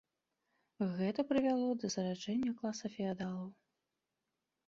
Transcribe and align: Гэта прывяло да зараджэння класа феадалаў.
Гэта 0.99 1.25
прывяло 1.31 1.67
да 1.83 1.91
зараджэння 1.95 2.51
класа 2.61 2.87
феадалаў. 2.95 3.45